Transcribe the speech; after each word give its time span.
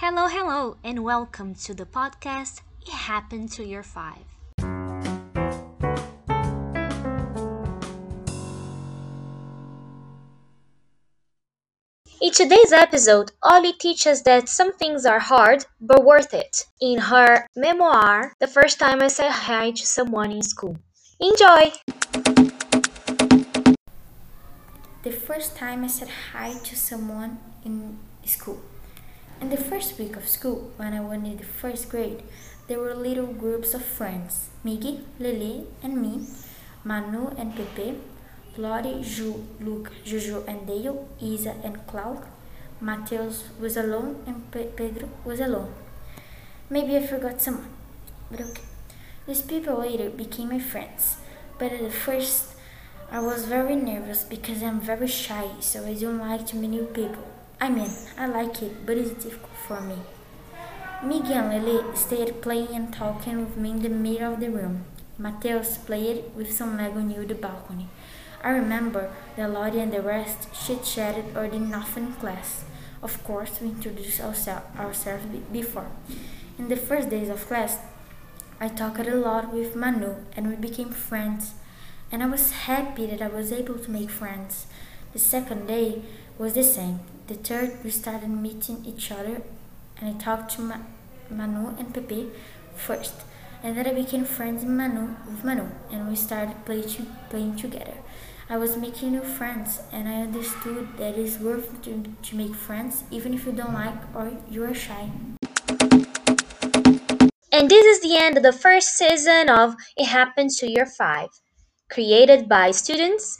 Hello, 0.00 0.28
hello, 0.28 0.76
and 0.84 1.02
welcome 1.02 1.56
to 1.56 1.74
the 1.74 1.84
podcast 1.84 2.60
It 2.86 2.92
Happened 2.92 3.50
to 3.54 3.64
Year 3.64 3.82
Five. 3.82 4.22
In 12.22 12.30
today's 12.32 12.72
episode, 12.72 13.32
Oli 13.42 13.72
teaches 13.72 14.22
that 14.22 14.48
some 14.48 14.72
things 14.72 15.04
are 15.04 15.18
hard 15.18 15.66
but 15.80 16.04
worth 16.04 16.32
it. 16.32 16.66
In 16.80 16.98
her 17.00 17.48
memoir, 17.56 18.34
The 18.38 18.46
First 18.46 18.78
Time 18.78 19.02
I 19.02 19.08
Said 19.08 19.32
Hi 19.32 19.72
to 19.72 19.84
Someone 19.84 20.30
in 20.30 20.42
School. 20.42 20.76
Enjoy! 21.18 21.72
The 25.02 25.10
first 25.10 25.56
time 25.56 25.82
I 25.82 25.88
said 25.88 26.08
hi 26.32 26.52
to 26.52 26.76
someone 26.76 27.38
in 27.64 27.98
school. 28.24 28.60
In 29.40 29.50
the 29.50 29.56
first 29.56 29.98
week 29.98 30.16
of 30.16 30.28
school, 30.28 30.72
when 30.76 30.92
I 30.92 31.00
went 31.00 31.24
in 31.26 31.36
the 31.36 31.44
first 31.44 31.88
grade, 31.88 32.22
there 32.66 32.80
were 32.80 32.94
little 32.94 33.26
groups 33.26 33.72
of 33.72 33.84
friends 33.84 34.48
Miggy, 34.64 35.04
Lily, 35.20 35.64
and 35.82 36.02
me, 36.02 36.26
Manu 36.82 37.28
and 37.38 37.54
Pepe, 37.54 37.98
Lottie, 38.56 39.00
Ju, 39.02 39.46
Luke, 39.60 39.92
Juju, 40.04 40.42
and 40.48 40.66
Dale, 40.66 41.08
Isa, 41.20 41.54
and 41.62 41.86
Cloud. 41.86 42.26
Mateus 42.80 43.44
was 43.60 43.76
alone, 43.76 44.22
and 44.26 44.50
Pe- 44.50 44.72
Pedro 44.72 45.08
was 45.24 45.38
alone. 45.38 45.72
Maybe 46.68 46.96
I 46.96 47.06
forgot 47.06 47.40
someone, 47.40 47.70
but 48.30 48.40
okay. 48.40 48.62
These 49.26 49.42
people 49.42 49.78
later 49.78 50.10
became 50.10 50.48
my 50.50 50.58
friends, 50.58 51.16
but 51.58 51.72
at 51.72 51.80
the 51.80 51.90
first, 51.90 52.54
I 53.10 53.20
was 53.20 53.44
very 53.44 53.76
nervous 53.76 54.24
because 54.24 54.62
I'm 54.64 54.80
very 54.80 55.06
shy, 55.06 55.48
so 55.60 55.86
I 55.86 55.94
don't 55.94 56.18
like 56.18 56.46
to 56.48 56.56
meet 56.56 56.70
new 56.70 56.86
people. 56.86 57.37
I 57.60 57.70
mean, 57.70 57.90
I 58.16 58.26
like 58.26 58.62
it, 58.62 58.86
but 58.86 58.96
it's 58.96 59.24
difficult 59.24 59.56
for 59.66 59.80
me. 59.80 59.96
Miggy 61.02 61.32
and 61.32 61.64
Lily 61.64 61.96
stayed 61.96 62.40
playing 62.40 62.68
and 62.74 62.92
talking 62.92 63.40
with 63.40 63.56
me 63.56 63.70
in 63.70 63.82
the 63.82 63.88
middle 63.88 64.32
of 64.34 64.40
the 64.40 64.50
room. 64.50 64.84
Mateus 65.18 65.76
played 65.78 66.24
with 66.36 66.52
some 66.52 66.76
Lego 66.76 67.00
near 67.00 67.24
the 67.24 67.34
balcony. 67.34 67.88
I 68.42 68.50
remember 68.50 69.10
that 69.36 69.50
Lottie 69.50 69.80
and 69.80 69.92
the 69.92 70.00
rest 70.00 70.48
chit 70.54 70.84
chatted 70.84 71.36
or 71.36 71.48
did 71.48 71.62
nothing 71.62 72.06
in 72.06 72.12
class. 72.14 72.64
Of 73.02 73.22
course, 73.24 73.60
we 73.60 73.68
introduced 73.68 74.20
oursel- 74.20 74.62
ourselves 74.78 75.24
before. 75.52 75.90
In 76.58 76.68
the 76.68 76.76
first 76.76 77.10
days 77.10 77.28
of 77.28 77.46
class, 77.46 77.78
I 78.60 78.68
talked 78.68 79.00
a 79.00 79.14
lot 79.14 79.52
with 79.52 79.74
Manu 79.74 80.14
and 80.36 80.48
we 80.48 80.54
became 80.56 80.90
friends. 80.90 81.54
And 82.12 82.22
I 82.22 82.26
was 82.26 82.52
happy 82.52 83.06
that 83.06 83.20
I 83.20 83.28
was 83.28 83.52
able 83.52 83.78
to 83.78 83.90
make 83.90 84.10
friends. 84.10 84.66
The 85.12 85.18
second 85.18 85.66
day 85.66 86.02
was 86.38 86.54
the 86.54 86.62
same. 86.62 87.00
The 87.28 87.34
third, 87.34 87.84
we 87.84 87.90
started 87.90 88.30
meeting 88.30 88.86
each 88.86 89.12
other 89.12 89.42
and 90.00 90.16
I 90.16 90.18
talked 90.18 90.50
to 90.52 90.62
Ma- 90.62 90.86
Manu 91.28 91.76
and 91.78 91.92
Pepe 91.92 92.30
first. 92.74 93.12
And 93.62 93.76
then 93.76 93.86
I 93.86 93.92
became 93.92 94.24
friends 94.24 94.64
with 94.64 94.72
Manu, 94.72 95.14
with 95.26 95.44
Manu 95.44 95.66
and 95.92 96.08
we 96.08 96.16
started 96.16 96.64
play 96.64 96.80
to, 96.80 97.02
playing 97.28 97.56
together. 97.56 97.98
I 98.48 98.56
was 98.56 98.78
making 98.78 99.12
new 99.12 99.20
friends 99.20 99.82
and 99.92 100.08
I 100.08 100.22
understood 100.22 100.96
that 100.96 101.18
it's 101.18 101.38
worth 101.38 101.82
to, 101.82 102.02
to 102.22 102.34
make 102.34 102.54
friends 102.54 103.04
even 103.10 103.34
if 103.34 103.44
you 103.44 103.52
don't 103.52 103.74
like 103.74 104.00
or 104.14 104.32
you 104.50 104.64
are 104.64 104.72
shy. 104.72 105.10
And 107.52 107.68
this 107.68 107.84
is 107.84 108.00
the 108.00 108.16
end 108.16 108.38
of 108.38 108.42
the 108.42 108.54
first 108.54 108.96
season 108.96 109.50
of 109.50 109.74
It 109.98 110.06
Happens 110.06 110.56
to 110.60 110.70
Year 110.70 110.86
5, 110.86 111.28
created 111.90 112.48
by 112.48 112.70
students 112.70 113.36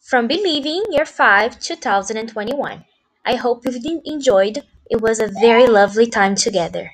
from 0.00 0.26
Believing 0.26 0.84
Year 0.90 1.04
5 1.04 1.60
2021. 1.60 2.86
I 3.26 3.34
hope 3.34 3.66
you've 3.66 3.84
enjoyed. 4.06 4.64
It 4.90 5.02
was 5.02 5.20
a 5.20 5.28
very 5.28 5.66
lovely 5.66 6.06
time 6.06 6.34
together. 6.34 6.92